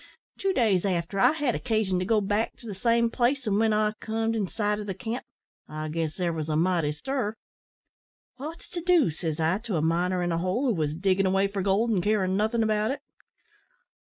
Two 0.39 0.51
days 0.51 0.83
after, 0.83 1.19
I 1.19 1.33
had 1.33 1.53
occasion 1.53 1.99
to 1.99 2.05
go 2.05 2.21
back 2.21 2.55
to 2.55 2.65
the 2.65 2.73
same 2.73 3.11
place, 3.11 3.45
an' 3.45 3.59
when 3.59 3.71
I 3.71 3.91
comed 3.99 4.35
in 4.35 4.47
sight 4.47 4.79
o' 4.79 4.83
the 4.83 4.95
camp, 4.95 5.23
I 5.69 5.89
guess 5.89 6.15
there 6.15 6.33
was 6.33 6.49
a 6.49 6.55
mighty 6.55 6.91
stir. 6.91 7.35
"`Wot's 8.39 8.67
to 8.69 8.81
do?' 8.81 9.11
says 9.11 9.39
I 9.39 9.59
to 9.59 9.75
a 9.75 9.81
miner 9.83 10.23
in 10.23 10.31
a 10.31 10.39
hole, 10.39 10.65
who 10.65 10.73
wos 10.73 10.95
diggin' 10.95 11.27
away 11.27 11.47
for 11.47 11.61
gold, 11.61 11.91
and 11.91 12.01
carin' 12.01 12.35
nothin' 12.35 12.63
about 12.63 12.89
it. 12.89 13.01